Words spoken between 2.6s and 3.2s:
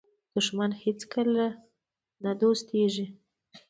نه کېږي